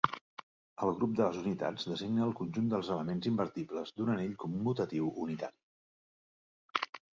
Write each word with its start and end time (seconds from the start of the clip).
El 0.85 0.93
grup 1.01 1.11
de 1.19 1.27
les 1.27 1.37
unitats 1.41 1.85
designa 1.89 2.23
el 2.29 2.33
conjunt 2.39 2.71
dels 2.73 2.89
elements 2.97 3.29
invertibles 3.33 3.93
d'un 4.01 4.11
anell 4.15 4.35
commutatiu 4.47 5.15
unitari. 5.29 6.91